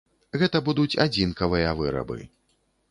Гэта 0.43 0.61
будуць 0.69 0.95
адзінкавыя 1.05 1.77
вырабы. 1.85 2.19